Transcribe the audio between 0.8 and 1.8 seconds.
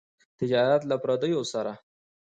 له پرديو سره.